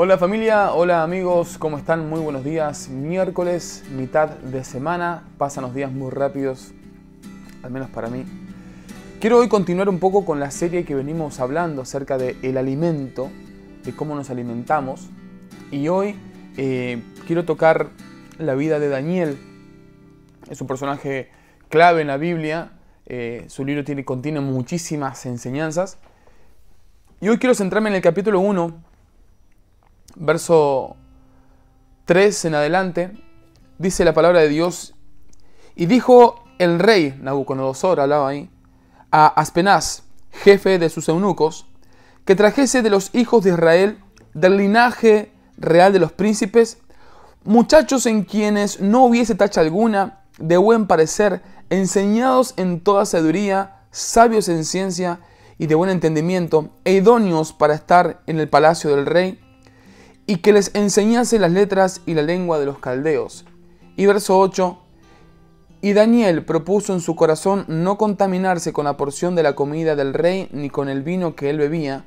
[0.00, 2.08] Hola familia, hola amigos, ¿cómo están?
[2.08, 2.88] Muy buenos días.
[2.88, 6.72] Miércoles, mitad de semana, pasan los días muy rápidos,
[7.64, 8.24] al menos para mí.
[9.20, 13.28] Quiero hoy continuar un poco con la serie que venimos hablando acerca del el alimento,
[13.82, 15.10] de cómo nos alimentamos.
[15.72, 16.14] Y hoy
[16.56, 17.88] eh, quiero tocar
[18.38, 19.36] la vida de Daniel.
[20.48, 21.28] Es un personaje
[21.70, 22.70] clave en la Biblia.
[23.06, 25.98] Eh, su libro tiene, contiene muchísimas enseñanzas.
[27.20, 28.87] Y hoy quiero centrarme en el capítulo 1,
[30.16, 30.96] verso
[32.04, 33.12] 3 en adelante,
[33.78, 34.94] dice la palabra de Dios,
[35.76, 38.50] y dijo el rey Nabucodonosor, hablaba ahí,
[39.10, 41.66] a Aspenaz, jefe de sus eunucos,
[42.24, 43.98] que trajese de los hijos de Israel,
[44.34, 46.78] del linaje real de los príncipes,
[47.44, 54.48] muchachos en quienes no hubiese tacha alguna, de buen parecer, enseñados en toda sabiduría, sabios
[54.48, 55.20] en ciencia
[55.58, 59.40] y de buen entendimiento, e idóneos para estar en el palacio del rey,
[60.28, 63.46] y que les enseñase las letras y la lengua de los caldeos.
[63.96, 64.78] Y verso 8,
[65.80, 70.12] y Daniel propuso en su corazón no contaminarse con la porción de la comida del
[70.12, 72.04] rey ni con el vino que él bebía,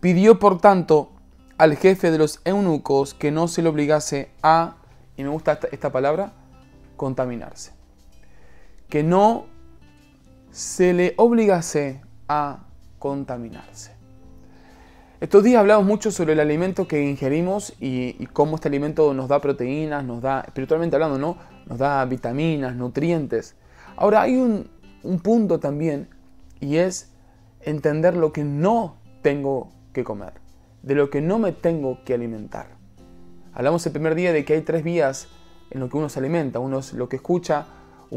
[0.00, 1.12] pidió por tanto
[1.56, 4.76] al jefe de los eunucos que no se le obligase a,
[5.16, 6.34] y me gusta esta, palabra,
[6.98, 7.72] contaminarse.
[8.90, 9.46] Que no
[10.50, 12.66] se le obligase a
[12.98, 14.01] contaminarse.
[15.22, 19.40] Estos días hablamos mucho sobre el alimento que ingerimos y, cómo este alimento nos da
[19.40, 21.36] proteínas, nos da, espiritualmente hablando, ¿no?
[21.66, 23.54] Nos da vitaminas, nutrientes.
[23.94, 24.68] Ahora hay un,
[25.04, 26.08] un punto también
[26.58, 27.12] y es
[27.60, 30.32] entender lo que no tengo que comer,
[30.82, 32.70] de lo que no me tengo que alimentar.
[33.52, 35.28] Hablamos el primer día de que hay tres vías
[35.70, 36.58] en lo que uno se alimenta.
[36.58, 37.66] Uno es lo que escucha,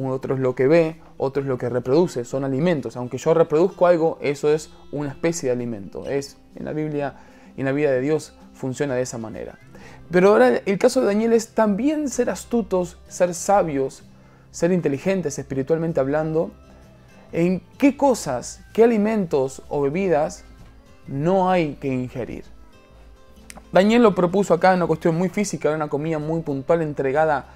[0.03, 2.97] otro es lo que ve, otro es lo que reproduce, son alimentos.
[2.97, 6.05] Aunque yo reproduzco algo, eso es una especie de alimento.
[6.07, 7.15] Es en la Biblia
[7.55, 9.57] y en la vida de Dios funciona de esa manera.
[10.11, 14.03] Pero ahora el caso de Daniel es también ser astutos, ser sabios,
[14.51, 16.51] ser inteligentes espiritualmente hablando,
[17.31, 20.45] en qué cosas, qué alimentos o bebidas
[21.07, 22.45] no hay que ingerir.
[23.71, 27.47] Daniel lo propuso acá en una cuestión muy física, una comida muy puntual entregada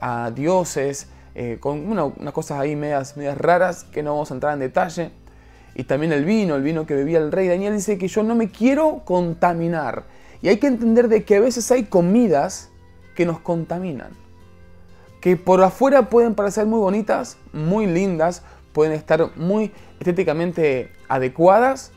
[0.00, 4.54] a dioses, eh, con unas cosas ahí medias, medias raras que no vamos a entrar
[4.54, 5.10] en detalle.
[5.74, 7.48] Y también el vino, el vino que bebía el rey.
[7.48, 10.04] Daniel dice que yo no me quiero contaminar.
[10.40, 12.70] Y hay que entender de que a veces hay comidas
[13.16, 14.12] que nos contaminan.
[15.20, 18.42] Que por afuera pueden parecer muy bonitas, muy lindas,
[18.72, 21.92] pueden estar muy estéticamente adecuadas,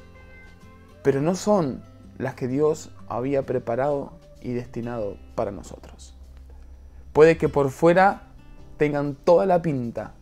[1.04, 1.84] pero no son
[2.18, 6.16] las que Dios había preparado y destinado para nosotros.
[7.14, 8.27] Puede que por fuera
[8.78, 10.14] tengan toda la pinta,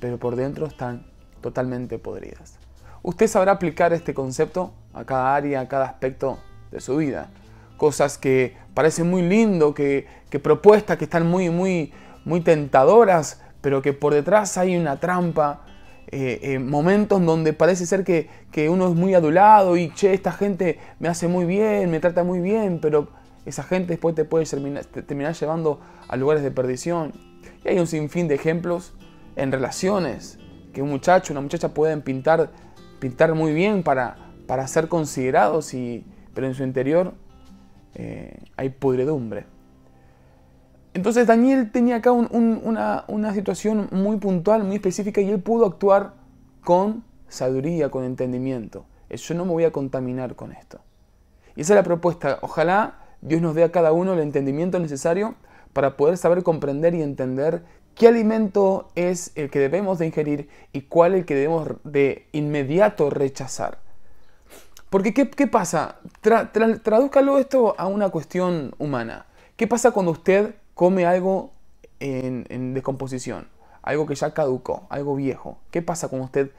[0.00, 1.06] pero por dentro están
[1.40, 2.58] totalmente podridas.
[3.02, 6.38] Usted sabrá aplicar este concepto a cada área, a cada aspecto
[6.70, 7.30] de su vida.
[7.76, 10.06] Cosas que parecen muy lindo, que,
[10.42, 11.92] propuestas que están muy, muy,
[12.24, 15.62] muy tentadoras, pero que por detrás hay una trampa.
[16.12, 20.32] Eh, eh, momentos donde parece ser que, que, uno es muy adulado y, che, esta
[20.32, 23.08] gente me hace muy bien, me trata muy bien, pero
[23.46, 27.29] esa gente después te puede terminar llevando a lugares de perdición.
[27.64, 28.92] Y hay un sinfín de ejemplos
[29.36, 30.38] en relaciones
[30.72, 32.50] que un muchacho, una muchacha pueden pintar,
[32.98, 37.14] pintar muy bien para, para ser considerados, y, pero en su interior
[37.94, 39.46] eh, hay podredumbre.
[40.92, 46.14] Entonces Daniel tenía acá una, una situación muy puntual, muy específica, y él pudo actuar
[46.64, 48.86] con sabiduría, con entendimiento.
[49.08, 50.80] Yo no me voy a contaminar con esto.
[51.56, 52.38] Y esa es la propuesta.
[52.42, 55.34] Ojalá Dios nos dé a cada uno el entendimiento necesario
[55.72, 57.62] para poder saber comprender y entender
[57.94, 63.10] qué alimento es el que debemos de ingerir y cuál el que debemos de inmediato
[63.10, 63.78] rechazar.
[64.88, 65.96] Porque ¿qué, pasa?
[66.20, 69.26] tradúzcalo esto a una cuestión humana.
[69.56, 71.52] ¿Qué pasa cuando usted come algo
[72.00, 73.48] en, en descomposición?
[73.82, 75.58] Algo que ya caducó, algo viejo.
[75.70, 76.50] ¿Qué pasa cuando usted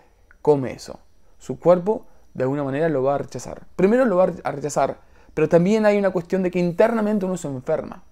[0.42, 1.00] come eso?
[1.40, 3.64] Su cuerpo de alguna manera lo va a rechazar.
[3.76, 5.00] Primero lo va a rechazar,
[5.34, 8.04] pero también hay una cuestión de que internamente uno se enferma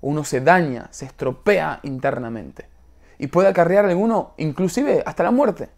[0.00, 2.68] uno se daña, se estropea internamente
[3.18, 5.68] y puede acarrear a alguno inclusive hasta la muerte.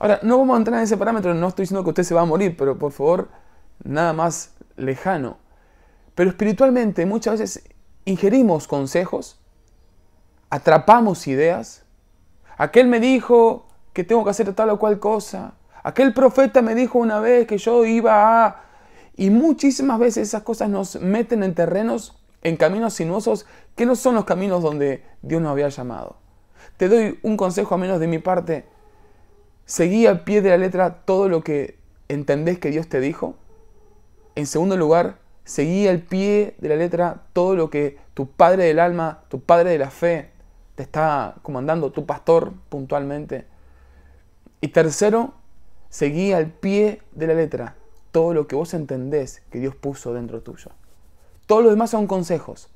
[0.00, 2.22] Ahora, no vamos a entrar en ese parámetro, no estoy diciendo que usted se va
[2.22, 3.28] a morir, pero por favor,
[3.84, 5.36] nada más lejano.
[6.14, 7.64] Pero espiritualmente muchas veces
[8.04, 9.40] ingerimos consejos,
[10.48, 11.84] atrapamos ideas.
[12.56, 15.54] Aquel me dijo que tengo que hacer tal o cual cosa.
[15.82, 18.64] Aquel profeta me dijo una vez que yo iba a...
[19.16, 23.46] Y muchísimas veces esas cosas nos meten en terrenos en caminos sinuosos
[23.76, 26.16] que no son los caminos donde Dios nos había llamado.
[26.76, 28.64] Te doy un consejo a menos de mi parte.
[29.64, 31.78] Seguí al pie de la letra todo lo que
[32.08, 33.36] entendés que Dios te dijo.
[34.34, 38.78] En segundo lugar, seguí al pie de la letra todo lo que tu padre del
[38.78, 40.30] alma, tu padre de la fe,
[40.74, 43.46] te está comandando, tu pastor puntualmente.
[44.60, 45.34] Y tercero,
[45.88, 47.76] seguí al pie de la letra
[48.12, 50.70] todo lo que vos entendés que Dios puso dentro tuyo.
[51.50, 52.68] Todos los demás son consejos,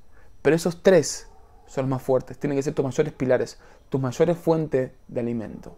[0.42, 1.28] pero esos tres
[1.64, 5.76] son los más fuertes, tienen que ser tus mayores pilares, tus mayores fuentes de alimento.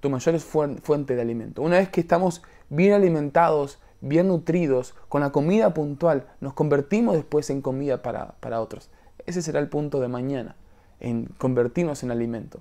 [0.00, 1.60] Tus mayores fuentes de alimento.
[1.60, 7.50] Una vez que estamos bien alimentados, bien nutridos, con la comida puntual, nos convertimos después
[7.50, 8.88] en comida para, para otros.
[9.26, 10.56] Ese será el punto de mañana,
[11.00, 12.60] en convertirnos en alimento.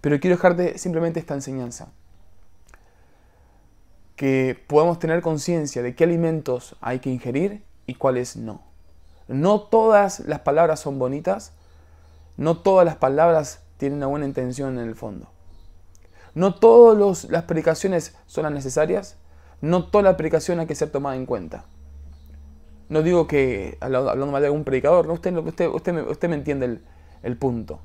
[0.00, 1.92] Pero quiero dejarte simplemente esta enseñanza
[4.16, 8.72] que podamos tener conciencia de qué alimentos hay que ingerir y cuáles no.
[9.28, 11.52] No todas las palabras son bonitas,
[12.36, 15.28] no todas las palabras tienen una buena intención en el fondo.
[16.34, 19.16] No todas las predicaciones son las necesarias,
[19.60, 21.64] no toda la predicación hay que ser tomada en cuenta.
[22.88, 25.14] No digo que, hablando mal de algún predicador, ¿no?
[25.14, 26.84] usted, usted, usted, me, usted me entiende el,
[27.22, 27.80] el punto.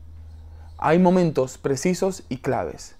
[0.77, 2.95] Hay momentos precisos y claves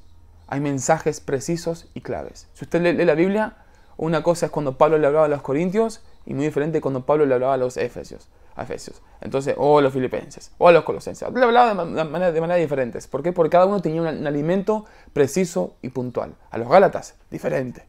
[0.50, 2.48] hay mensajes precisos y claves.
[2.54, 3.58] Si usted lee, la Biblia,
[3.98, 7.26] una cosa es cuando Pablo le hablaba a los corintios y muy diferente cuando Pablo
[7.26, 8.30] le hablaba a los efesios.
[8.56, 9.02] A efesios.
[9.22, 11.28] Entonces, o a los filipenses, o a los colosenses.
[11.34, 13.08] Le hablaba de, manera, de diferentes.
[13.08, 13.32] ¿Por qué?
[13.32, 16.36] Porque cada uno tenía un, alimento preciso y puntual.
[16.52, 17.86] A los gálatas, diferente.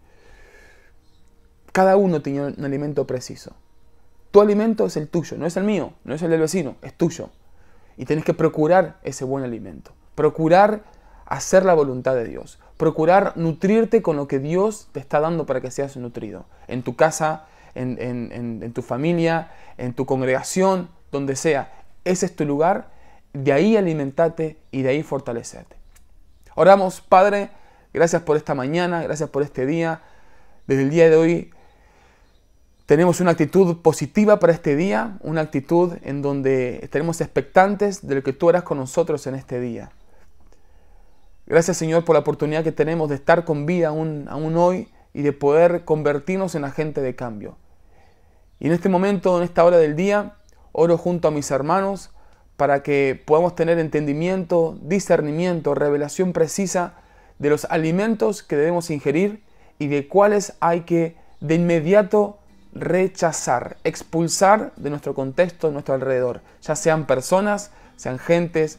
[1.73, 3.55] Cada uno tenía un alimento preciso.
[4.31, 6.94] Tu alimento es el tuyo, no es el mío, no es el del vecino, es
[6.94, 7.31] tuyo.
[7.97, 9.93] Y tienes que procurar ese buen alimento.
[10.15, 10.82] Procurar
[11.27, 12.59] hacer la voluntad de Dios.
[12.77, 16.47] Procurar nutrirte con lo que Dios te está dando para que seas nutrido.
[16.69, 21.72] En tu casa, en, tu familia, en tu congregación, donde sea.
[22.05, 22.90] Ese es tu lugar.
[23.32, 25.76] De ahí alimentate y de ahí fortalecerte.
[26.56, 27.50] Oramos, Padre,
[27.94, 30.02] gracias por esta mañana, gracias por este día.
[30.67, 31.50] Desde el día de hoy
[32.87, 38.22] tenemos una actitud positiva para este día, una actitud en donde estaremos expectantes de lo
[38.25, 39.93] que tú harás con nosotros en este día.
[41.46, 45.33] Gracias Señor por la oportunidad que tenemos de estar con vida aún hoy y de
[45.33, 47.57] poder convertirnos en agente de cambio.
[48.59, 50.37] Y en este momento, en esta hora del día,
[50.73, 52.11] oro junto a mis hermanos
[52.57, 56.95] para que podamos tener entendimiento, discernimiento, revelación precisa
[57.39, 59.43] de los alimentos que debemos ingerir
[59.79, 62.39] y de cuáles hay que de inmediato
[62.75, 68.79] rechazar, expulsar de nuestro contexto, de nuestro alrededor, ya sean personas, sean gentes,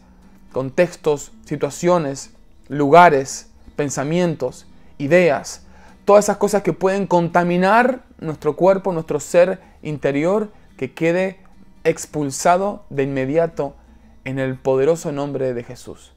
[0.54, 2.32] contextos, situaciones,
[2.68, 4.68] lugares, pensamientos,
[4.98, 5.66] ideas,
[6.06, 11.40] todas esas cosas que pueden contaminar nuestro cuerpo, nuestro ser interior, que quede
[11.84, 13.76] expulsado de inmediato
[14.24, 16.14] en el poderoso nombre de Jesús.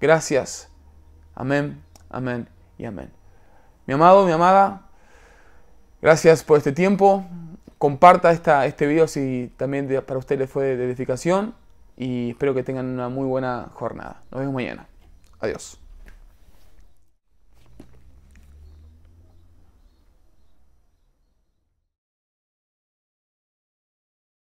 [0.00, 0.68] Gracias.
[1.34, 2.48] Amén, amén
[2.78, 3.10] y amén.
[3.86, 4.82] Mi amado, mi amada,
[6.02, 7.24] gracias por este tiempo.
[7.78, 11.54] Comparta esta, este video si también para usted le fue de edificación
[11.96, 14.22] y espero que tengan una muy buena jornada.
[14.30, 14.88] Nos vemos mañana.
[15.40, 15.87] Adiós.